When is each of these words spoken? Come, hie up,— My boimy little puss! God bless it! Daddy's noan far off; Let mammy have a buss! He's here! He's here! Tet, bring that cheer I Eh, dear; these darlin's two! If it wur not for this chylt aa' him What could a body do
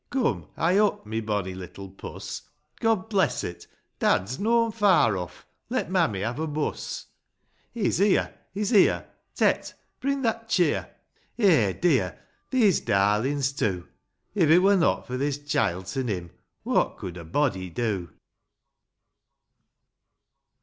Come, 0.09 0.47
hie 0.55 0.79
up,— 0.79 1.05
My 1.05 1.21
boimy 1.21 1.55
little 1.55 1.87
puss! 1.87 2.41
God 2.79 3.07
bless 3.07 3.43
it! 3.43 3.67
Daddy's 3.99 4.39
noan 4.39 4.71
far 4.71 5.15
off; 5.15 5.45
Let 5.69 5.91
mammy 5.91 6.21
have 6.21 6.39
a 6.39 6.47
buss! 6.47 7.05
He's 7.71 7.99
here! 7.99 8.33
He's 8.51 8.71
here! 8.71 9.07
Tet, 9.35 9.75
bring 9.99 10.23
that 10.23 10.49
cheer 10.49 10.89
I 11.37 11.43
Eh, 11.43 11.73
dear; 11.73 12.19
these 12.49 12.79
darlin's 12.79 13.51
two! 13.53 13.89
If 14.33 14.49
it 14.49 14.57
wur 14.57 14.75
not 14.77 15.05
for 15.05 15.17
this 15.17 15.37
chylt 15.37 15.95
aa' 15.95 16.07
him 16.09 16.31
What 16.63 16.97
could 16.97 17.15
a 17.15 17.23
body 17.23 17.69
do 17.69 18.09